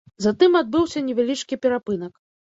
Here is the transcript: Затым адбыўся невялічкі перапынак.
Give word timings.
Затым 0.25 0.55
адбыўся 0.59 1.03
невялічкі 1.09 1.59
перапынак. 1.65 2.13